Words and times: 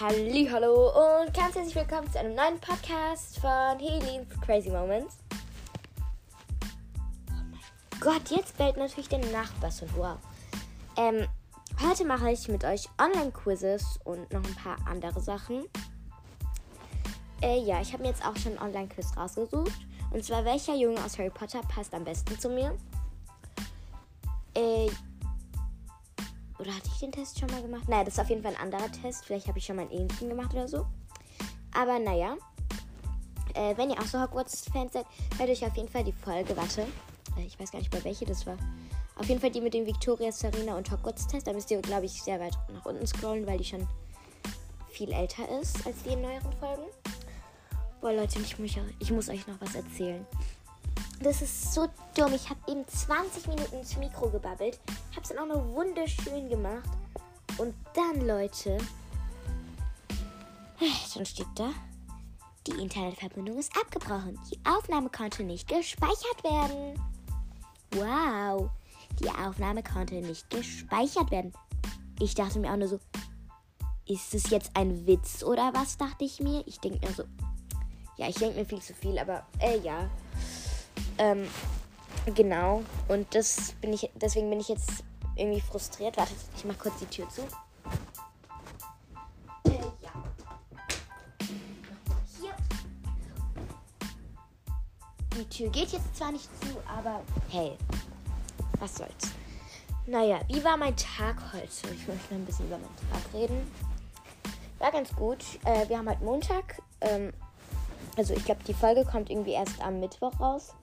Hallo 0.00 0.88
und 0.88 1.34
ganz 1.34 1.54
herzlich 1.54 1.74
willkommen 1.74 2.10
zu 2.10 2.18
einem 2.18 2.34
neuen 2.34 2.58
Podcast 2.58 3.38
von 3.38 3.78
Helene 3.78 4.26
Crazy 4.40 4.70
Moments. 4.70 5.18
Oh 7.28 7.34
mein 7.34 7.60
Gott, 8.00 8.30
jetzt 8.30 8.56
bellt 8.56 8.78
natürlich 8.78 9.10
der 9.10 9.18
Nachbarshund. 9.18 9.94
Wow. 9.94 10.16
Ähm, 10.96 11.28
heute 11.86 12.06
mache 12.06 12.30
ich 12.30 12.48
mit 12.48 12.64
euch 12.64 12.88
Online-Quizzes 12.98 14.00
und 14.04 14.32
noch 14.32 14.42
ein 14.42 14.54
paar 14.54 14.78
andere 14.88 15.20
Sachen. 15.20 15.66
Äh, 17.42 17.60
ja, 17.60 17.82
ich 17.82 17.92
habe 17.92 18.02
mir 18.02 18.08
jetzt 18.08 18.24
auch 18.24 18.36
schon 18.36 18.52
einen 18.52 18.62
Online-Quiz 18.62 19.14
rausgesucht. 19.14 19.78
Und 20.10 20.24
zwar, 20.24 20.46
welcher 20.46 20.74
Junge 20.74 21.04
aus 21.04 21.18
Harry 21.18 21.30
Potter 21.30 21.60
passt 21.68 21.92
am 21.92 22.04
besten 22.04 22.40
zu 22.40 22.48
mir? 22.48 22.76
Äh, 24.54 24.88
oder 26.62 26.74
hatte 26.74 26.88
ich 26.94 27.00
den 27.00 27.12
Test 27.12 27.38
schon 27.38 27.50
mal 27.50 27.60
gemacht? 27.60 27.88
Naja, 27.88 28.04
das 28.04 28.14
ist 28.14 28.20
auf 28.20 28.28
jeden 28.28 28.42
Fall 28.42 28.54
ein 28.54 28.60
anderer 28.60 28.90
Test. 28.90 29.24
Vielleicht 29.24 29.48
habe 29.48 29.58
ich 29.58 29.66
schon 29.66 29.76
mal 29.76 29.82
einen 29.82 29.90
ähnlichen 29.90 30.28
gemacht 30.28 30.54
oder 30.54 30.68
so. 30.68 30.86
Aber 31.74 31.98
naja. 31.98 32.36
Äh, 33.54 33.76
wenn 33.76 33.90
ihr 33.90 33.98
auch 34.00 34.06
so 34.06 34.20
Hogwarts-Fans 34.20 34.94
seid, 34.94 35.06
hört 35.36 35.50
euch 35.50 35.66
auf 35.66 35.76
jeden 35.76 35.88
Fall 35.88 36.04
die 36.04 36.12
Folge. 36.12 36.56
Warte. 36.56 36.82
Äh, 37.36 37.44
ich 37.46 37.58
weiß 37.58 37.72
gar 37.72 37.80
nicht, 37.80 37.90
bei 37.90 38.02
welche 38.04 38.24
das 38.24 38.46
war. 38.46 38.56
Auf 39.16 39.28
jeden 39.28 39.40
Fall 39.40 39.50
die 39.50 39.60
mit 39.60 39.74
dem 39.74 39.86
Victoria, 39.86 40.32
Serena 40.32 40.76
und 40.76 40.90
Hogwarts-Test. 40.90 41.46
Da 41.46 41.52
müsst 41.52 41.70
ihr, 41.70 41.82
glaube 41.82 42.06
ich, 42.06 42.22
sehr 42.22 42.40
weit 42.40 42.56
nach 42.72 42.86
unten 42.86 43.06
scrollen, 43.06 43.46
weil 43.46 43.58
die 43.58 43.64
schon 43.64 43.86
viel 44.88 45.12
älter 45.12 45.48
ist 45.60 45.84
als 45.86 46.02
die 46.04 46.10
in 46.10 46.22
neueren 46.22 46.52
Folgen. 46.60 46.84
Boah, 48.00 48.12
Leute, 48.12 48.40
ich 48.40 48.58
muss, 48.58 48.70
ich 49.00 49.10
muss 49.10 49.28
euch 49.28 49.46
noch 49.46 49.60
was 49.60 49.74
erzählen. 49.74 50.24
Das 51.22 51.40
ist 51.40 51.72
so 51.72 51.86
dumm. 52.16 52.34
Ich 52.34 52.50
habe 52.50 52.58
eben 52.68 52.86
20 52.86 53.46
Minuten 53.46 53.76
ins 53.76 53.96
Mikro 53.96 54.28
gebabbelt. 54.28 54.80
Habe 55.12 55.22
es 55.22 55.28
dann 55.28 55.38
auch 55.38 55.54
noch 55.54 55.64
wunderschön 55.74 56.48
gemacht. 56.48 56.88
Und 57.58 57.74
dann, 57.94 58.26
Leute, 58.26 58.78
dann 61.14 61.26
steht 61.26 61.46
da, 61.54 61.70
die 62.66 62.72
Internetverbindung 62.72 63.58
ist 63.58 63.76
abgebrochen. 63.76 64.38
Die 64.50 64.58
Aufnahme 64.68 65.10
konnte 65.10 65.44
nicht 65.44 65.68
gespeichert 65.68 66.42
werden. 66.42 67.00
Wow, 67.92 68.70
die 69.20 69.28
Aufnahme 69.28 69.82
konnte 69.82 70.14
nicht 70.14 70.48
gespeichert 70.50 71.30
werden. 71.30 71.52
Ich 72.18 72.34
dachte 72.34 72.58
mir 72.58 72.72
auch 72.72 72.76
nur 72.76 72.88
so, 72.88 73.00
ist 74.06 74.34
es 74.34 74.50
jetzt 74.50 74.70
ein 74.74 75.06
Witz 75.06 75.44
oder 75.44 75.72
was, 75.74 75.98
dachte 75.98 76.24
ich 76.24 76.40
mir. 76.40 76.66
Ich 76.66 76.80
denke 76.80 77.06
mir 77.06 77.12
so, 77.12 77.24
ja, 78.16 78.28
ich 78.28 78.36
denke 78.36 78.58
mir 78.58 78.66
viel 78.66 78.80
zu 78.80 78.94
viel, 78.94 79.18
aber 79.18 79.46
äh, 79.60 79.78
ja. 79.80 80.10
Ähm, 81.22 81.48
genau. 82.34 82.82
Und 83.06 83.32
das 83.32 83.74
bin 83.80 83.92
ich, 83.92 84.10
deswegen 84.16 84.50
bin 84.50 84.58
ich 84.58 84.68
jetzt 84.68 85.04
irgendwie 85.36 85.60
frustriert. 85.60 86.16
Wartet, 86.16 86.36
ich 86.56 86.64
mach 86.64 86.76
kurz 86.78 86.98
die 86.98 87.06
Tür 87.06 87.28
zu. 87.28 87.42
Äh, 89.64 89.78
ja. 90.02 90.10
Hier. 92.40 92.50
Die 95.36 95.48
Tür 95.48 95.70
geht 95.70 95.92
jetzt 95.92 96.16
zwar 96.16 96.32
nicht 96.32 96.48
zu, 96.60 96.76
aber 96.88 97.20
hey, 97.50 97.78
was 98.80 98.96
soll's. 98.96 99.30
Naja, 100.06 100.40
wie 100.48 100.64
war 100.64 100.76
mein 100.76 100.96
Tag 100.96 101.36
heute? 101.52 101.66
Ich 101.94 102.08
möchte 102.08 102.34
mal 102.34 102.40
ein 102.40 102.44
bisschen 102.44 102.66
über 102.66 102.78
meinen 102.78 102.96
Tag 103.12 103.32
reden. 103.32 103.70
War 104.80 104.90
ganz 104.90 105.14
gut. 105.14 105.44
Äh, 105.64 105.88
wir 105.88 105.98
haben 105.98 106.08
halt 106.08 106.20
Montag. 106.20 106.82
Ähm, 107.00 107.32
also 108.16 108.34
ich 108.34 108.44
glaube, 108.44 108.64
die 108.66 108.74
Folge 108.74 109.04
kommt 109.04 109.30
irgendwie 109.30 109.52
erst 109.52 109.80
am 109.80 110.00
Mittwoch 110.00 110.32
raus. 110.40 110.74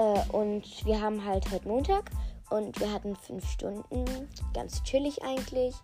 Äh, 0.00 0.22
und 0.32 0.64
wir 0.86 1.00
haben 1.00 1.22
halt 1.22 1.50
heute 1.50 1.68
Montag 1.68 2.10
und 2.48 2.80
wir 2.80 2.90
hatten 2.90 3.14
fünf 3.16 3.46
Stunden. 3.46 4.04
Ganz 4.54 4.82
chillig 4.82 5.22
eigentlich. 5.22 5.74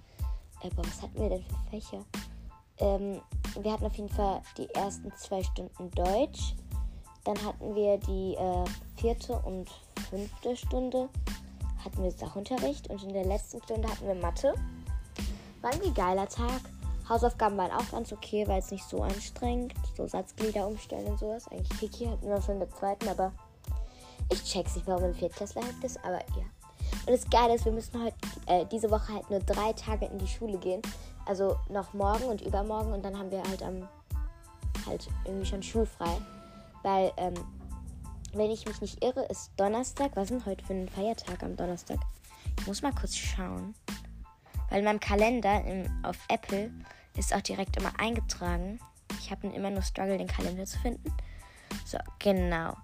Äh, 0.63 0.71
boah, 0.71 0.87
was 0.87 1.03
hatten 1.03 1.21
wir 1.21 1.29
denn 1.29 1.45
für 1.45 1.71
Fächer? 1.71 2.05
Ähm, 2.79 3.21
wir 3.61 3.73
hatten 3.73 3.85
auf 3.85 3.95
jeden 3.97 4.09
Fall 4.09 4.41
die 4.57 4.71
ersten 4.71 5.13
zwei 5.17 5.43
Stunden 5.43 5.91
Deutsch. 5.91 6.55
Dann 7.25 7.37
hatten 7.45 7.75
wir 7.75 7.99
die 7.99 8.35
äh, 8.37 8.65
vierte 8.97 9.39
und 9.41 9.69
fünfte 10.09 10.57
Stunde 10.57 11.11
hatten 11.85 12.03
wir 12.03 12.11
Sachunterricht 12.11 12.89
und 12.89 13.03
in 13.03 13.13
der 13.13 13.27
letzten 13.27 13.63
Stunde 13.63 13.89
hatten 13.89 14.07
wir 14.07 14.15
Mathe. 14.15 14.55
War 15.61 15.73
ein 15.73 15.95
geiler 15.95 16.29
Tag. 16.29 16.61
Hausaufgaben 17.09 17.57
waren 17.59 17.71
auch 17.71 17.91
ganz 17.91 18.13
okay, 18.13 18.49
weil 18.49 18.61
es 18.61 18.71
nicht 18.71 18.89
so 18.89 19.03
anstrengend. 19.03 19.75
So 19.95 20.07
Satzglieder 20.07 20.67
umstellen 20.67 21.07
und 21.07 21.19
sowas. 21.19 21.47
Eigentlich 21.49 21.79
Kiki 21.79 22.07
hatten 22.07 22.27
wir 22.27 22.41
schon 22.41 22.55
in 22.55 22.61
der 22.61 22.71
zweiten, 22.71 23.09
aber 23.09 23.33
ich 24.31 24.45
check's 24.45 24.75
nicht, 24.77 24.87
warum 24.87 25.05
ein 25.05 25.15
Viertklässler 25.15 25.63
halt 25.63 25.85
ist, 25.85 25.99
aber 26.05 26.19
ja. 26.37 26.45
Und 27.07 27.13
das 27.13 27.29
Geile 27.31 27.55
ist, 27.55 27.65
wir 27.65 27.73
müssen 27.73 28.03
heute, 28.03 28.17
äh, 28.47 28.67
diese 28.67 28.91
Woche 28.91 29.15
halt 29.15 29.31
nur 29.31 29.41
drei 29.41 29.73
Tage 29.73 30.07
in 30.07 30.19
die 30.19 30.27
Schule 30.27 30.59
gehen. 30.59 30.83
Also 31.25 31.57
noch 31.69 31.93
morgen 31.93 32.25
und 32.25 32.41
übermorgen 32.41 32.93
und 32.93 33.05
dann 33.05 33.19
haben 33.19 33.31
wir 33.31 33.43
halt 33.43 33.63
am, 33.63 33.89
halt 34.87 35.09
irgendwie 35.25 35.47
schon 35.47 35.63
schulfrei. 35.63 36.19
Weil, 36.83 37.13
ähm, 37.17 37.35
wenn 38.33 38.51
ich 38.51 38.67
mich 38.67 38.81
nicht 38.81 39.03
irre, 39.05 39.25
ist 39.27 39.51
Donnerstag. 39.57 40.13
Was 40.15 40.31
ist 40.31 40.41
denn 40.41 40.47
heute 40.47 40.65
für 40.65 40.75
ein 40.75 40.89
Feiertag 40.89 41.43
am 41.43 41.57
Donnerstag? 41.57 41.99
Ich 42.61 42.67
muss 42.67 42.83
mal 42.83 42.93
kurz 42.93 43.15
schauen. 43.15 43.75
Weil 44.69 44.81
in 44.81 44.85
meinem 44.85 45.01
Kalender 45.01 45.65
im, 45.65 46.05
auf 46.05 46.19
Apple 46.29 46.71
ist 47.17 47.35
auch 47.35 47.41
direkt 47.41 47.77
immer 47.77 47.93
eingetragen. 47.99 48.79
Ich 49.21 49.31
habe 49.31 49.47
immer 49.49 49.71
nur 49.71 49.83
Struggle, 49.83 50.19
den 50.19 50.27
Kalender 50.27 50.65
zu 50.65 50.79
finden. 50.79 51.13
So, 51.85 51.99
genau. 52.19 52.77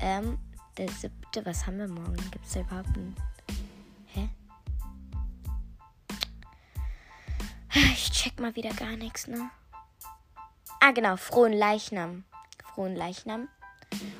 Ähm, 0.00 0.38
der 0.76 0.88
siebte, 0.88 1.44
was 1.44 1.66
haben 1.66 1.78
wir 1.78 1.88
morgen? 1.88 2.16
Gibt 2.30 2.46
es 2.46 2.52
da 2.52 2.60
überhaupt 2.60 2.88
einen. 2.96 3.16
Hä? 4.06 4.28
Ich 7.94 8.10
check 8.10 8.38
mal 8.40 8.54
wieder 8.56 8.70
gar 8.70 8.96
nichts, 8.96 9.26
ne? 9.26 9.50
Ah, 10.80 10.92
genau, 10.92 11.16
frohen 11.16 11.52
Leichnam. 11.52 12.24
Frohen 12.74 12.96
Leichnam. 12.96 13.48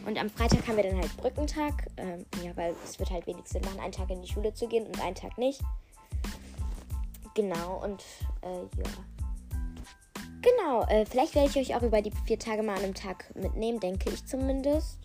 Und 0.06 0.18
am 0.18 0.30
Freitag 0.30 0.66
haben 0.68 0.76
wir 0.76 0.84
dann 0.84 0.98
halt 0.98 1.16
Brückentag. 1.16 1.86
Ähm, 1.96 2.26
ja, 2.42 2.56
weil 2.56 2.74
es 2.84 2.98
wird 2.98 3.10
halt 3.10 3.26
wenig 3.26 3.46
Sinn 3.46 3.62
machen, 3.62 3.80
einen 3.80 3.92
Tag 3.92 4.10
in 4.10 4.22
die 4.22 4.28
Schule 4.28 4.52
zu 4.52 4.68
gehen 4.68 4.86
und 4.86 5.00
einen 5.00 5.14
Tag 5.14 5.38
nicht. 5.38 5.60
Genau, 7.34 7.82
und 7.82 8.02
äh, 8.42 8.62
ja. 8.62 8.90
Genau, 10.42 10.84
äh, 10.88 11.06
vielleicht 11.06 11.34
werde 11.34 11.48
ich 11.48 11.56
euch 11.56 11.76
auch 11.76 11.82
über 11.82 12.02
die 12.02 12.12
vier 12.26 12.38
Tage 12.38 12.62
mal 12.62 12.76
an 12.76 12.84
einem 12.84 12.94
Tag 12.94 13.34
mitnehmen, 13.34 13.80
denke 13.80 14.10
ich 14.10 14.26
zumindest. 14.26 14.98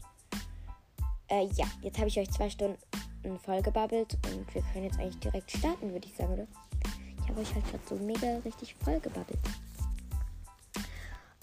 Äh, 1.29 1.45
ja, 1.55 1.65
jetzt 1.81 1.97
habe 1.97 2.07
ich 2.07 2.19
euch 2.19 2.31
zwei 2.31 2.49
Stunden 2.49 2.77
voll 3.43 3.61
gebabbelt 3.61 4.17
und 4.25 4.53
wir 4.53 4.61
können 4.73 4.85
jetzt 4.85 4.99
eigentlich 4.99 5.19
direkt 5.19 5.51
starten, 5.51 5.91
würde 5.91 6.07
ich 6.07 6.15
sagen, 6.15 6.33
oder? 6.33 6.47
Ich 7.21 7.29
habe 7.29 7.41
euch 7.41 7.53
halt 7.53 7.65
gerade 7.69 7.83
so 7.88 7.95
mega 7.95 8.38
richtig 8.45 8.75
voll 8.75 8.99
gebabbelt. 9.01 9.39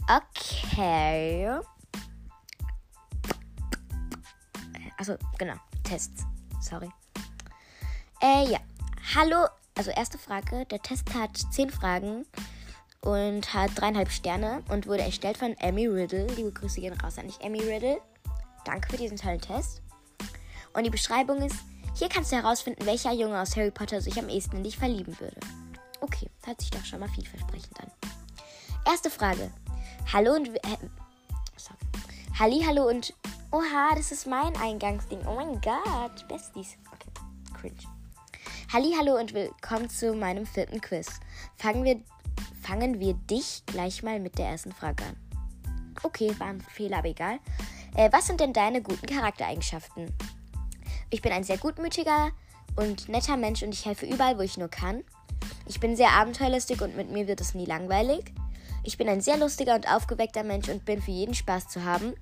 Okay. 0.08 1.48
Also, 4.96 5.16
genau, 5.38 5.54
Tests. 5.82 6.24
Sorry. 6.60 6.88
Äh, 8.22 8.50
ja. 8.50 8.58
Hallo. 9.14 9.46
Also, 9.76 9.90
erste 9.90 10.18
Frage. 10.18 10.64
Der 10.66 10.80
Test 10.80 11.12
hat 11.14 11.36
zehn 11.50 11.68
Fragen 11.68 12.24
und 13.02 13.52
hat 13.52 13.72
dreieinhalb 13.74 14.10
Sterne 14.10 14.62
und 14.68 14.86
wurde 14.86 15.02
erstellt 15.02 15.36
von 15.36 15.54
Emmy 15.58 15.86
Riddle. 15.86 16.26
Liebe 16.28 16.52
Grüße 16.52 16.80
gehen 16.80 16.98
raus 17.00 17.18
an 17.18 17.26
dich, 17.26 17.40
Emmy 17.40 17.60
Riddle. 17.60 18.00
Danke 18.64 18.88
für 18.90 18.96
diesen 18.96 19.16
tollen 19.16 19.40
Test. 19.40 19.82
Und 20.72 20.84
die 20.84 20.90
Beschreibung 20.90 21.42
ist, 21.42 21.56
hier 21.96 22.08
kannst 22.08 22.32
du 22.32 22.36
herausfinden, 22.36 22.86
welcher 22.86 23.12
Junge 23.12 23.40
aus 23.40 23.56
Harry 23.56 23.70
Potter 23.70 24.00
sich 24.00 24.18
am 24.18 24.28
ehesten 24.28 24.56
in 24.56 24.64
dich 24.64 24.76
verlieben 24.76 25.18
würde. 25.20 25.38
Okay, 26.00 26.28
hört 26.44 26.60
sich 26.60 26.70
doch 26.70 26.84
schon 26.84 27.00
mal 27.00 27.08
vielversprechend 27.08 27.80
an. 27.80 27.90
Erste 28.84 29.10
Frage. 29.10 29.50
Hallo 30.12 30.34
und... 30.34 30.48
Äh, 30.48 30.76
sorry. 31.56 31.78
Halli, 32.38 32.64
hallo 32.66 32.88
und... 32.88 33.14
Oha, 33.52 33.94
das 33.94 34.10
ist 34.10 34.26
mein 34.26 34.56
Eingangsding. 34.56 35.20
Oh 35.26 35.34
mein 35.36 35.60
Gott, 35.60 36.26
Besties. 36.26 36.76
Okay, 36.92 37.10
cringe. 37.56 37.76
Halli, 38.72 38.92
hallo 38.98 39.16
und 39.16 39.32
willkommen 39.32 39.88
zu 39.88 40.12
meinem 40.14 40.44
vierten 40.44 40.80
Quiz. 40.80 41.20
Fangen 41.56 41.84
wir, 41.84 42.00
fangen 42.60 42.98
wir 42.98 43.14
dich 43.14 43.62
gleich 43.66 44.02
mal 44.02 44.18
mit 44.18 44.36
der 44.36 44.48
ersten 44.48 44.72
Frage 44.72 45.04
an. 45.04 45.16
Okay, 46.02 46.34
war 46.40 46.48
ein 46.48 46.60
Fehler, 46.60 46.98
aber 46.98 47.08
egal. 47.08 47.38
Äh, 47.94 48.10
was 48.12 48.26
sind 48.26 48.40
denn 48.40 48.52
deine 48.52 48.82
guten 48.82 49.06
Charaktereigenschaften? 49.06 50.12
Ich 51.10 51.22
bin 51.22 51.32
ein 51.32 51.44
sehr 51.44 51.58
gutmütiger 51.58 52.32
und 52.76 53.08
netter 53.08 53.36
Mensch 53.36 53.62
und 53.62 53.72
ich 53.72 53.86
helfe 53.86 54.06
überall, 54.06 54.36
wo 54.36 54.42
ich 54.42 54.58
nur 54.58 54.68
kann. 54.68 55.04
Ich 55.66 55.78
bin 55.78 55.96
sehr 55.96 56.10
abenteuerlustig 56.10 56.82
und 56.82 56.96
mit 56.96 57.10
mir 57.10 57.28
wird 57.28 57.40
es 57.40 57.54
nie 57.54 57.66
langweilig. 57.66 58.32
Ich 58.82 58.98
bin 58.98 59.08
ein 59.08 59.20
sehr 59.20 59.36
lustiger 59.36 59.76
und 59.76 59.88
aufgeweckter 59.88 60.42
Mensch 60.42 60.68
und 60.68 60.84
bin 60.84 61.00
für 61.00 61.12
jeden 61.12 61.34
Spaß 61.34 61.68
zu 61.68 61.84
haben. 61.84 62.14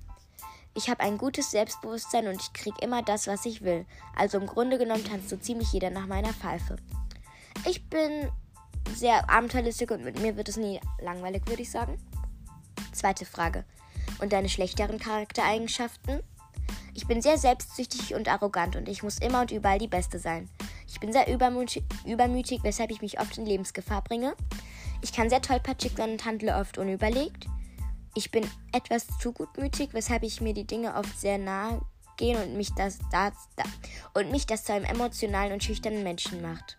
Ich 0.75 0.89
habe 0.89 1.01
ein 1.01 1.17
gutes 1.17 1.51
Selbstbewusstsein 1.51 2.27
und 2.27 2.39
ich 2.39 2.53
kriege 2.53 2.77
immer 2.81 3.01
das, 3.01 3.27
was 3.27 3.45
ich 3.45 3.63
will. 3.63 3.85
Also 4.15 4.37
im 4.37 4.45
Grunde 4.45 4.77
genommen 4.77 5.03
tanzt 5.03 5.29
so 5.29 5.37
ziemlich 5.37 5.71
jeder 5.73 5.89
nach 5.89 6.07
meiner 6.07 6.33
Pfeife. 6.33 6.75
Ich 7.65 7.89
bin 7.89 8.31
sehr 8.95 9.29
abenteuerlustig 9.29 9.89
und 9.91 10.03
mit 10.03 10.19
mir 10.19 10.37
wird 10.37 10.49
es 10.49 10.57
nie 10.57 10.79
langweilig, 11.01 11.47
würde 11.47 11.63
ich 11.63 11.71
sagen. 11.71 11.97
Zweite 12.91 13.25
Frage. 13.25 13.65
Und 14.23 14.31
deine 14.31 14.47
schlechteren 14.47 14.99
Charaktereigenschaften? 14.99 16.21
Ich 16.93 17.07
bin 17.07 17.21
sehr 17.21 17.37
selbstsüchtig 17.37 18.15
und 18.15 18.29
arrogant 18.29 18.77
und 18.77 18.87
ich 18.87 19.03
muss 19.03 19.17
immer 19.17 19.41
und 19.41 19.51
überall 19.51 19.79
die 19.79 19.89
Beste 19.89 20.17
sein. 20.17 20.47
Ich 20.87 21.01
bin 21.01 21.11
sehr 21.11 21.27
übermütig, 21.27 22.63
weshalb 22.63 22.91
ich 22.91 23.01
mich 23.01 23.19
oft 23.19 23.37
in 23.37 23.45
Lebensgefahr 23.45 24.01
bringe. 24.01 24.33
Ich 25.01 25.11
kann 25.11 25.29
sehr 25.29 25.41
tollpatschig 25.41 25.97
sein 25.97 26.11
und 26.11 26.23
handle 26.23 26.55
oft 26.55 26.77
unüberlegt. 26.77 27.47
Ich 28.15 28.31
bin 28.31 28.49
etwas 28.71 29.07
zu 29.19 29.33
gutmütig, 29.33 29.89
weshalb 29.91 30.23
ich 30.23 30.39
mir 30.39 30.53
die 30.53 30.67
Dinge 30.67 30.95
oft 30.95 31.19
sehr 31.19 31.37
nahe 31.37 31.81
gehen 32.15 32.41
und 32.41 32.55
mich 32.55 32.73
das, 32.75 32.99
das, 33.11 33.33
das 33.57 33.67
und 34.13 34.31
mich 34.31 34.45
das 34.45 34.63
zu 34.63 34.71
einem 34.71 34.85
emotionalen 34.85 35.51
und 35.51 35.65
schüchternen 35.65 36.01
Menschen 36.01 36.41
macht. 36.41 36.77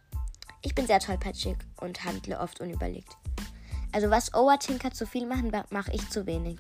Ich 0.63 0.75
bin 0.75 0.87
sehr 0.87 1.01
tollpatschig 1.01 1.59
und 1.79 2.07
handle 2.07 2.41
oft 2.41 2.63
unüberlegt. 2.63 3.19
Also 3.93 4.09
was 4.09 4.33
Overtinker 4.33 4.93
zu 4.93 5.07
viel 5.07 5.27
machen, 5.27 5.53
mache 5.69 5.93
ich 5.93 6.09
zu 6.09 6.25
wenig. 6.25 6.59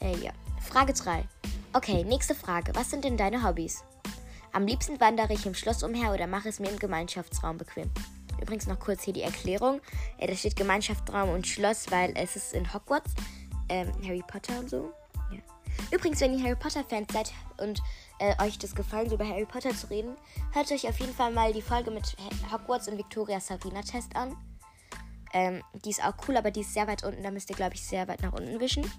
Äh, 0.00 0.16
ja. 0.18 0.32
Frage 0.60 0.92
3. 0.92 1.24
Okay, 1.72 2.04
nächste 2.04 2.34
Frage. 2.34 2.72
Was 2.74 2.90
sind 2.90 3.04
denn 3.04 3.16
deine 3.16 3.42
Hobbys? 3.42 3.84
Am 4.52 4.66
liebsten 4.66 5.00
wandere 5.00 5.32
ich 5.34 5.46
im 5.46 5.54
Schloss 5.54 5.82
umher 5.82 6.12
oder 6.12 6.26
mache 6.26 6.48
es 6.48 6.58
mir 6.58 6.70
im 6.70 6.78
Gemeinschaftsraum 6.78 7.58
bequem. 7.58 7.90
Übrigens 8.40 8.66
noch 8.66 8.78
kurz 8.78 9.02
hier 9.02 9.12
die 9.12 9.22
Erklärung. 9.22 9.80
Äh, 10.18 10.28
da 10.28 10.34
steht 10.34 10.56
Gemeinschaftsraum 10.56 11.30
und 11.30 11.46
Schloss, 11.46 11.90
weil 11.90 12.12
es 12.16 12.36
ist 12.36 12.54
in 12.54 12.72
Hogwarts. 12.72 13.12
Ähm, 13.68 13.92
Harry 14.04 14.22
Potter 14.26 14.58
und 14.58 14.70
so. 14.70 14.92
Ja. 15.30 15.40
Übrigens, 15.90 16.20
wenn 16.20 16.38
ihr 16.38 16.42
Harry 16.42 16.56
Potter-Fans 16.56 17.12
seid 17.12 17.32
und 17.58 17.82
äh, 18.18 18.34
euch 18.42 18.58
das 18.58 18.74
gefallen, 18.74 19.08
so 19.08 19.16
über 19.16 19.28
Harry 19.28 19.44
Potter 19.44 19.74
zu 19.74 19.90
reden, 19.90 20.16
hört 20.52 20.70
euch 20.72 20.88
auf 20.88 20.98
jeden 21.00 21.12
Fall 21.12 21.32
mal 21.32 21.52
die 21.52 21.62
Folge 21.62 21.90
mit 21.90 22.16
Hogwarts 22.50 22.88
und 22.88 22.96
Victoria 22.96 23.40
Sabrina 23.40 23.82
Test 23.82 24.16
an. 24.16 24.36
Ähm, 25.34 25.62
die 25.84 25.90
ist 25.90 26.02
auch 26.02 26.14
cool, 26.26 26.36
aber 26.36 26.50
die 26.50 26.60
ist 26.60 26.72
sehr 26.72 26.86
weit 26.86 27.04
unten. 27.04 27.22
Da 27.22 27.30
müsst 27.30 27.50
ihr, 27.50 27.56
glaube 27.56 27.74
ich, 27.74 27.82
sehr 27.82 28.08
weit 28.08 28.22
nach 28.22 28.32
unten 28.32 28.58
wischen. 28.60 28.90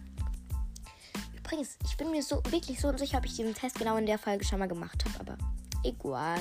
Übrigens, 1.49 1.79
ich 1.83 1.97
bin 1.97 2.11
mir 2.11 2.21
so 2.21 2.43
wirklich 2.49 2.79
so 2.79 2.89
unsicher, 2.89 3.17
ob 3.17 3.25
ich 3.25 3.35
diesen 3.35 3.55
Test 3.55 3.79
genau 3.79 3.97
in 3.97 4.05
der 4.05 4.19
Folge 4.19 4.45
schon 4.45 4.59
mal 4.59 4.67
gemacht 4.67 5.03
habe, 5.03 5.19
aber 5.31 5.37
egal. 5.83 6.37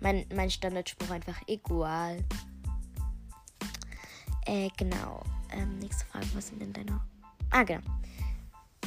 Mein, 0.00 0.24
mein 0.34 0.50
Standardspruch 0.50 1.10
einfach 1.10 1.38
egal. 1.46 2.24
Äh, 4.46 4.70
genau. 4.78 5.22
Ähm, 5.50 5.78
nächste 5.80 6.06
Frage, 6.06 6.28
was 6.32 6.48
sind 6.48 6.62
denn 6.62 6.72
deine. 6.72 6.98
Ah, 7.50 7.62
genau. 7.64 7.82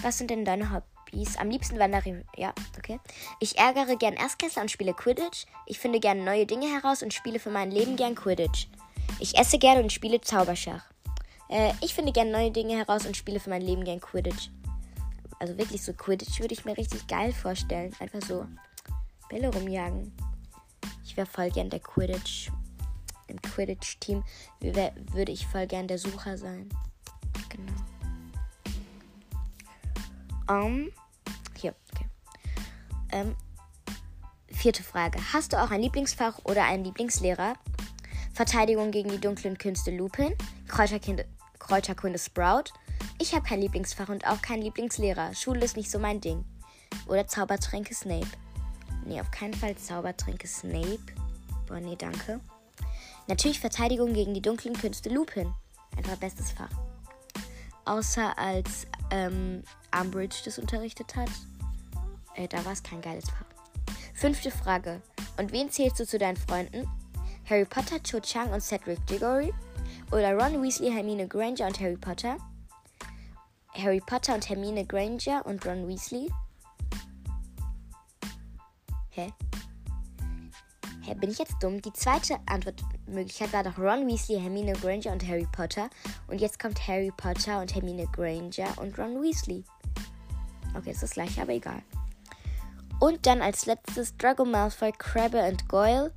Was 0.01 0.17
sind 0.17 0.31
denn 0.31 0.45
deine 0.45 0.71
Hobbys? 0.71 1.37
Am 1.37 1.51
liebsten 1.51 1.77
wandere. 1.77 2.23
Ja, 2.35 2.51
okay. 2.75 2.99
Ich 3.39 3.59
ärgere 3.59 3.97
gern 3.97 4.15
Erstklässler 4.15 4.63
und 4.63 4.71
spiele 4.71 4.95
Quidditch. 4.95 5.45
Ich 5.67 5.77
finde 5.77 5.99
gern 5.99 6.23
neue 6.23 6.47
Dinge 6.47 6.65
heraus 6.73 7.03
und 7.03 7.13
spiele 7.13 7.37
für 7.37 7.51
mein 7.51 7.69
Leben 7.69 7.97
gern 7.97 8.15
Quidditch. 8.15 8.67
Ich 9.19 9.37
esse 9.37 9.59
gern 9.59 9.83
und 9.83 9.93
spiele 9.93 10.21
Zauberschach. 10.21 10.94
Äh, 11.49 11.73
ich 11.81 11.93
finde 11.93 12.11
gern 12.11 12.31
neue 12.31 12.51
Dinge 12.51 12.77
heraus 12.77 13.05
und 13.05 13.15
spiele 13.17 13.39
für 13.39 13.49
mein 13.49 13.61
Leben 13.61 13.83
gern 13.83 13.99
Quidditch. 13.99 14.49
Also 15.39 15.57
wirklich 15.57 15.83
so 15.83 15.93
Quidditch 15.93 16.39
würde 16.39 16.53
ich 16.53 16.65
mir 16.65 16.77
richtig 16.77 17.07
geil 17.07 17.33
vorstellen. 17.33 17.93
Einfach 17.99 18.21
so 18.21 18.45
Bälle 19.29 19.53
rumjagen. 19.53 20.15
Ich 21.03 21.17
wäre 21.17 21.27
voll 21.27 21.49
gern 21.49 21.69
der 21.69 21.79
Quidditch. 21.79 22.49
Im 23.27 23.41
Quidditch-Team 23.41 24.23
würde 24.59 25.31
ich 25.31 25.47
voll 25.47 25.67
gern 25.67 25.87
der 25.87 25.97
Sucher 25.97 26.37
sein. 26.37 26.69
Genau. 27.49 27.73
Um, 30.47 30.91
hier, 31.59 31.73
okay. 31.91 32.05
Ähm, 33.11 33.35
vierte 34.51 34.83
Frage. 34.83 35.19
Hast 35.33 35.53
du 35.53 35.61
auch 35.61 35.71
ein 35.71 35.81
Lieblingsfach 35.81 36.39
oder 36.43 36.65
einen 36.65 36.83
Lieblingslehrer? 36.83 37.55
Verteidigung 38.35 38.91
gegen 38.91 39.09
die 39.09 39.21
dunklen 39.21 39.57
Künste 39.57 39.91
Lupin, 39.91 40.35
Kräuterkunde, 40.67 41.25
Kräuterkunde 41.57 42.19
Sprout. 42.19 42.65
Ich 43.17 43.33
habe 43.33 43.47
kein 43.47 43.61
Lieblingsfach 43.61 44.09
und 44.09 44.27
auch 44.27 44.41
keinen 44.41 44.61
Lieblingslehrer. 44.61 45.33
Schule 45.33 45.63
ist 45.63 45.77
nicht 45.77 45.89
so 45.89 45.99
mein 45.99 46.19
Ding. 46.19 46.43
Oder 47.07 47.27
Zaubertränke 47.27 47.95
Snape. 47.95 48.27
Nee, 49.05 49.21
auf 49.21 49.31
keinen 49.31 49.53
Fall 49.53 49.77
Zaubertränke 49.77 50.49
Snape. 50.49 50.99
Boah, 51.65 51.79
nee, 51.79 51.95
danke. 51.95 52.41
Natürlich 53.27 53.61
Verteidigung 53.61 54.13
gegen 54.13 54.33
die 54.33 54.41
dunklen 54.41 54.75
Künste 54.75 55.07
Lupin. 55.09 55.53
Einfach 55.95 56.17
bestes 56.17 56.51
Fach. 56.51 56.71
Außer 57.85 58.37
als 58.37 58.85
ähm, 59.11 59.63
Umbridge 59.97 60.41
das 60.43 60.59
unterrichtet 60.59 61.15
hat. 61.15 61.29
Äh, 62.33 62.49
da 62.49 62.65
war 62.65 62.73
es 62.73 62.83
kein 62.83 62.99
geiles 62.99 63.29
Fach. 63.29 63.45
Fünfte 64.13 64.51
Frage. 64.51 65.01
Und 65.37 65.53
wen 65.53 65.71
zählst 65.71 66.01
du 66.01 66.05
zu 66.05 66.17
deinen 66.17 66.35
Freunden? 66.35 66.85
Harry 67.47 67.65
Potter, 67.65 67.99
Cho 67.99 68.19
Chang 68.19 68.51
und 68.51 68.61
Cedric 68.61 69.05
Diggory? 69.05 69.53
Oder 70.11 70.33
Ron 70.33 70.63
Weasley, 70.63 70.91
Hermine 70.91 71.27
Granger 71.27 71.67
und 71.67 71.79
Harry 71.79 71.97
Potter? 71.97 72.37
Harry 73.73 73.99
Potter 73.99 74.33
und 74.33 74.49
Hermine 74.49 74.85
Granger 74.85 75.45
und 75.45 75.65
Ron 75.65 75.87
Weasley? 75.87 76.31
Hä? 79.09 79.31
Hä, 81.01 81.13
bin 81.13 81.29
ich 81.29 81.37
jetzt 81.37 81.55
dumm? 81.61 81.81
Die 81.81 81.93
zweite 81.93 82.39
Antwortmöglichkeit 82.47 83.53
war 83.53 83.63
doch 83.63 83.77
Ron 83.77 84.07
Weasley, 84.07 84.39
Hermine 84.39 84.73
Granger 84.73 85.11
und 85.11 85.27
Harry 85.27 85.47
Potter. 85.51 85.89
Und 86.27 86.41
jetzt 86.41 86.59
kommt 86.59 86.87
Harry 86.87 87.11
Potter 87.15 87.61
und 87.61 87.75
Hermine 87.75 88.07
Granger 88.07 88.73
und 88.77 88.97
Ron 88.97 89.21
Weasley. 89.21 89.63
Okay, 90.75 90.91
ist 90.91 91.03
das 91.03 91.11
gleiche, 91.11 91.43
aber 91.43 91.53
egal. 91.53 91.83
Und 92.99 93.25
dann 93.27 93.41
als 93.41 93.67
letztes 93.67 94.17
Drago 94.17 94.45
Malfoy, 94.45 94.91
Crabbe 94.97 95.47
und 95.47 95.69
Goyle, 95.69 96.11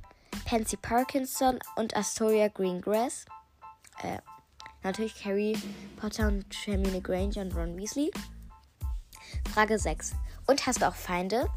Pansy 0.49 0.77
Parkinson 0.77 1.59
und 1.75 1.95
Astoria 1.95 2.47
Greengrass. 2.47 3.25
Äh, 4.01 4.17
natürlich 4.81 5.23
Harry 5.23 5.55
Potter 5.95 6.27
und 6.27 6.43
Hermine 6.65 7.01
Granger 7.01 7.41
und 7.41 7.55
Ron 7.55 7.77
Weasley. 7.77 8.09
Frage 9.53 9.77
6. 9.77 10.15
Und 10.47 10.65
hast 10.65 10.81
du 10.81 10.87
auch 10.87 10.95
Feinde? 10.95 11.47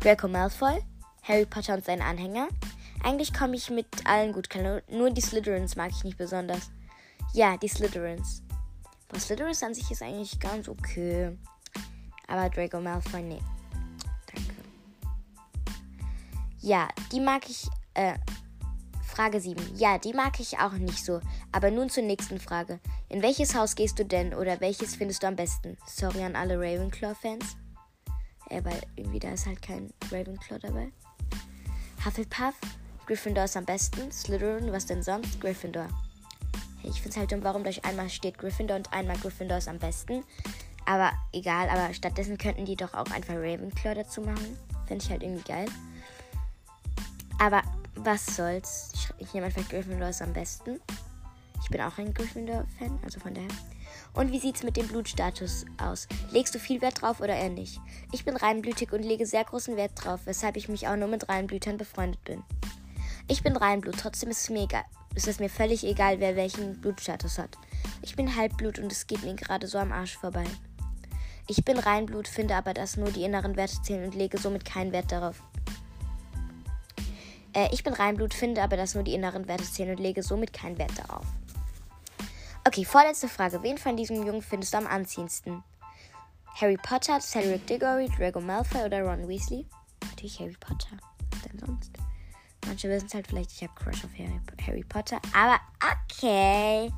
Draco 0.00 0.28
Malfoy, 0.28 0.84
Harry 1.22 1.46
Potter 1.46 1.72
und 1.72 1.86
seine 1.86 2.04
Anhänger. 2.04 2.48
Eigentlich 3.02 3.32
komme 3.32 3.56
ich 3.56 3.70
mit 3.70 3.86
allen 4.04 4.34
gut 4.34 4.50
nur 4.90 5.08
die 5.08 5.22
Slytherins 5.22 5.74
mag 5.74 5.92
ich 5.92 6.04
nicht 6.04 6.18
besonders. 6.18 6.70
Ja, 7.32 7.56
die 7.56 7.68
Slytherins. 7.68 8.42
Aber 9.08 9.20
Slytherins 9.20 9.62
an 9.62 9.72
sich 9.72 9.90
ist 9.90 10.02
eigentlich 10.02 10.38
ganz 10.38 10.68
okay. 10.68 11.34
Aber 12.28 12.50
Draco 12.50 12.78
Malfoy, 12.78 13.22
nee. 13.22 13.40
Danke. 14.26 14.54
Ja, 16.60 16.88
die 17.10 17.20
mag 17.20 17.48
ich 17.48 17.70
äh, 17.94 18.14
Frage 19.14 19.40
7. 19.40 19.76
Ja, 19.76 19.98
die 19.98 20.12
mag 20.12 20.40
ich 20.40 20.58
auch 20.58 20.72
nicht 20.72 21.04
so. 21.04 21.20
Aber 21.52 21.70
nun 21.70 21.88
zur 21.88 22.02
nächsten 22.02 22.40
Frage. 22.40 22.80
In 23.08 23.22
welches 23.22 23.54
Haus 23.54 23.76
gehst 23.76 23.98
du 23.98 24.04
denn 24.04 24.34
oder 24.34 24.60
welches 24.60 24.96
findest 24.96 25.22
du 25.22 25.28
am 25.28 25.36
besten? 25.36 25.76
Sorry 25.86 26.24
an 26.24 26.34
alle 26.34 26.58
Ravenclaw-Fans. 26.58 27.56
Äh, 28.50 28.64
weil 28.64 28.80
irgendwie 28.96 29.20
da 29.20 29.30
ist 29.30 29.46
halt 29.46 29.62
kein 29.62 29.92
Ravenclaw 30.10 30.58
dabei. 30.58 30.90
Hufflepuff. 32.04 32.54
Gryffindor 33.06 33.44
ist 33.44 33.56
am 33.56 33.64
besten. 33.64 34.10
Slytherin, 34.10 34.72
was 34.72 34.86
denn 34.86 35.02
sonst? 35.02 35.40
Gryffindor. 35.40 35.88
Hey, 36.80 36.90
ich 36.90 37.00
find's 37.00 37.16
halt 37.16 37.30
dumm, 37.30 37.44
warum 37.44 37.62
durch 37.62 37.84
einmal 37.84 38.10
steht 38.10 38.38
Gryffindor 38.38 38.78
und 38.78 38.92
einmal 38.92 39.16
Gryffindor 39.18 39.58
ist 39.58 39.68
am 39.68 39.78
besten. 39.78 40.24
Aber 40.86 41.12
egal, 41.32 41.68
aber 41.68 41.94
stattdessen 41.94 42.36
könnten 42.36 42.64
die 42.64 42.76
doch 42.76 42.94
auch 42.94 43.10
einfach 43.10 43.34
Ravenclaw 43.34 43.94
dazu 43.94 44.22
machen. 44.22 44.58
Fände 44.86 45.04
ich 45.04 45.10
halt 45.10 45.22
irgendwie 45.22 45.44
geil. 45.44 45.66
Aber 47.38 47.62
was 47.96 48.26
soll's? 48.36 48.92
Ich, 48.94 49.08
ich 49.18 49.34
nehme 49.34 49.46
einfach 49.46 49.68
Gryffindor 49.68 50.08
ist 50.08 50.22
am 50.22 50.32
besten. 50.32 50.80
Ich 51.62 51.70
bin 51.70 51.80
auch 51.80 51.96
ein 51.98 52.12
Gryffindor-Fan, 52.12 52.98
also 53.02 53.20
von 53.20 53.34
daher. 53.34 53.48
Und 54.12 54.30
wie 54.30 54.38
sieht's 54.38 54.62
mit 54.62 54.76
dem 54.76 54.86
Blutstatus 54.86 55.64
aus? 55.78 56.06
Legst 56.30 56.54
du 56.54 56.58
viel 56.58 56.80
Wert 56.82 57.00
drauf 57.00 57.20
oder 57.20 57.34
eher 57.34 57.48
nicht? 57.48 57.80
Ich 58.12 58.24
bin 58.24 58.36
reinblütig 58.36 58.92
und 58.92 59.02
lege 59.02 59.26
sehr 59.26 59.44
großen 59.44 59.76
Wert 59.76 59.92
drauf, 59.94 60.20
weshalb 60.24 60.56
ich 60.56 60.68
mich 60.68 60.86
auch 60.86 60.96
nur 60.96 61.08
mit 61.08 61.28
Reinblütern 61.28 61.78
befreundet 61.78 62.22
bin. 62.24 62.42
Ich 63.28 63.42
bin 63.42 63.56
Reinblut, 63.56 63.96
trotzdem 63.98 64.30
ist 64.30 64.42
es 64.42 64.50
mir 64.50 64.64
egal. 64.64 64.84
Ist 65.14 65.28
es 65.28 65.38
mir 65.38 65.48
völlig 65.48 65.84
egal, 65.84 66.20
wer 66.20 66.36
welchen 66.36 66.80
Blutstatus 66.80 67.38
hat. 67.38 67.56
Ich 68.02 68.16
bin 68.16 68.36
Halbblut 68.36 68.78
und 68.78 68.92
es 68.92 69.06
geht 69.06 69.22
mir 69.22 69.34
gerade 69.34 69.66
so 69.66 69.78
am 69.78 69.92
Arsch 69.92 70.16
vorbei. 70.18 70.44
Ich 71.46 71.64
bin 71.64 71.78
Reinblut, 71.78 72.28
finde 72.28 72.56
aber, 72.56 72.74
dass 72.74 72.96
nur 72.96 73.10
die 73.10 73.22
inneren 73.22 73.56
Werte 73.56 73.80
zählen 73.82 74.04
und 74.04 74.14
lege 74.14 74.38
somit 74.38 74.64
keinen 74.64 74.92
Wert 74.92 75.12
darauf. 75.12 75.42
Äh, 77.54 77.68
ich 77.72 77.82
bin 77.84 77.94
Reinblut, 77.94 78.34
finde 78.34 78.62
aber, 78.62 78.76
dass 78.76 78.94
nur 78.94 79.04
die 79.04 79.14
inneren 79.14 79.48
Werte 79.48 79.64
zählen 79.64 79.90
und 79.90 80.00
lege 80.00 80.22
somit 80.22 80.52
keinen 80.52 80.76
Wert 80.76 80.92
darauf. 80.98 81.24
Okay, 82.66 82.84
vorletzte 82.84 83.28
Frage. 83.28 83.62
Wen 83.62 83.78
von 83.78 83.96
diesem 83.96 84.24
Jungen 84.26 84.42
findest 84.42 84.74
du 84.74 84.78
am 84.78 84.86
anziehendsten? 84.86 85.62
Harry 86.60 86.76
Potter, 86.76 87.20
Cedric 87.20 87.66
Diggory, 87.66 88.08
Drago 88.16 88.40
Malfoy 88.40 88.84
oder 88.84 89.02
Ron 89.02 89.28
Weasley? 89.28 89.66
Natürlich 90.02 90.40
Harry 90.40 90.56
Potter. 90.58 90.96
Was 91.30 91.42
denn 91.42 91.58
sonst? 91.58 91.92
Manche 92.66 92.88
wissen 92.88 93.06
es 93.06 93.14
halt 93.14 93.26
vielleicht, 93.26 93.52
ich 93.52 93.62
habe 93.62 93.72
Crush 93.74 94.04
auf 94.04 94.10
Harry, 94.18 94.40
Harry 94.66 94.84
Potter. 94.84 95.20
Aber 95.34 95.60
okay. 96.08 96.92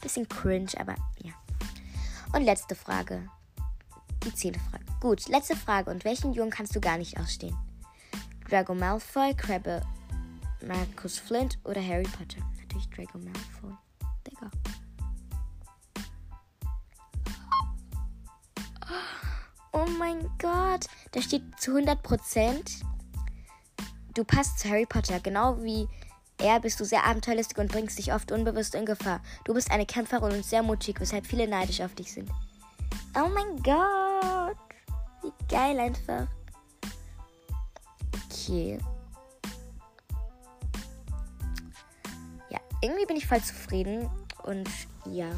Bisschen 0.00 0.28
cringe, 0.28 0.70
aber 0.78 0.94
ja. 1.18 1.32
Und 2.32 2.44
letzte 2.44 2.74
Frage. 2.74 3.28
Die 4.24 4.34
zehnte 4.34 4.60
Frage. 4.70 4.84
Gut, 5.00 5.28
letzte 5.28 5.56
Frage. 5.56 5.90
Und 5.90 6.04
welchen 6.04 6.32
Jungen 6.32 6.50
kannst 6.50 6.76
du 6.76 6.80
gar 6.80 6.98
nicht 6.98 7.18
ausstehen? 7.18 7.56
Drago 8.50 8.74
Malfoy, 8.74 9.32
Crabbe, 9.34 9.80
Marcus 10.66 11.18
Flint 11.18 11.56
oder 11.64 11.80
Harry 11.80 12.02
Potter? 12.02 12.40
Natürlich 12.58 12.90
Drago 12.90 13.18
Malfoy. 13.18 13.76
Digga. 14.26 14.50
Oh 19.72 19.86
mein 19.98 20.28
Gott. 20.38 20.86
Da 21.12 21.22
steht 21.22 21.42
zu 21.60 21.76
100% 21.76 22.82
Du 24.14 24.24
passt 24.24 24.58
zu 24.58 24.68
Harry 24.68 24.86
Potter, 24.86 25.20
genau 25.20 25.62
wie 25.62 25.88
Eher 26.38 26.58
bist 26.58 26.80
du 26.80 26.84
sehr 26.84 27.04
abenteuerlustig 27.04 27.58
und 27.58 27.70
bringst 27.70 27.98
dich 27.98 28.12
oft 28.12 28.32
unbewusst 28.32 28.74
in 28.74 28.86
Gefahr. 28.86 29.20
Du 29.44 29.54
bist 29.54 29.70
eine 29.70 29.84
Kämpferin 29.86 30.32
und 30.32 30.44
sehr 30.44 30.62
mutig, 30.62 30.98
weshalb 30.98 31.26
viele 31.26 31.46
neidisch 31.46 31.82
auf 31.82 31.94
dich 31.94 32.10
sind. 32.12 32.30
Oh 33.14 33.28
mein 33.28 33.62
Gott. 33.62 34.56
Wie 35.22 35.32
geil 35.48 35.78
einfach. 35.78 36.26
Okay. 38.40 38.78
Ja, 42.48 42.58
irgendwie 42.80 43.06
bin 43.06 43.16
ich 43.16 43.26
voll 43.26 43.42
zufrieden. 43.42 44.08
Und 44.44 44.68
ja, 45.06 45.30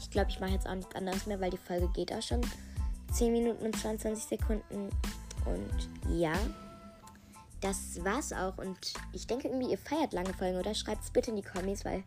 ich 0.00 0.10
glaube, 0.10 0.30
ich 0.30 0.40
mache 0.40 0.52
jetzt 0.52 0.66
auch 0.66 0.74
nichts 0.74 0.94
anderes 0.94 1.26
mehr, 1.26 1.40
weil 1.40 1.50
die 1.50 1.58
Folge 1.58 1.88
geht 1.88 2.12
auch 2.12 2.22
schon 2.22 2.40
10 3.12 3.32
Minuten 3.32 3.64
und 3.64 3.78
22 3.78 4.24
Sekunden. 4.24 4.90
Und 5.44 6.16
ja, 6.18 6.32
das 7.60 8.02
war's 8.04 8.32
auch. 8.32 8.58
Und 8.58 8.94
ich 9.12 9.26
denke 9.26 9.48
irgendwie, 9.48 9.70
ihr 9.70 9.78
feiert 9.78 10.12
lange 10.12 10.34
Folgen, 10.34 10.58
oder? 10.58 10.74
Schreibt 10.74 11.04
es 11.04 11.10
bitte 11.10 11.30
in 11.30 11.36
die 11.36 11.42
Kommis, 11.42 11.84
weil 11.84 12.02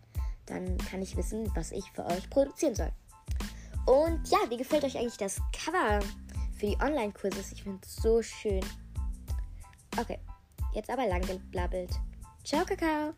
dann 0.47 0.77
kann 0.79 1.01
ich 1.01 1.15
wissen, 1.15 1.49
was 1.55 1.71
ich 1.71 1.89
für 1.91 2.05
euch 2.05 2.29
produzieren 2.29 2.75
soll. 2.75 2.91
Und 3.85 4.27
ja, 4.29 4.39
wie 4.49 4.57
gefällt 4.57 4.83
euch 4.83 4.97
eigentlich 4.97 5.17
das 5.17 5.39
Cover 5.53 5.99
für 6.57 6.65
die 6.65 6.77
Online-Kurse? 6.81 7.39
Ich 7.53 7.63
finde 7.63 7.79
es 7.83 7.95
so 7.95 8.21
schön. 8.21 8.61
Okay, 9.99 10.19
jetzt 10.73 10.89
aber 10.89 11.07
lang 11.07 11.21
geblabbelt. 11.21 11.91
Ciao, 12.45 12.63
Kakao. 12.63 13.13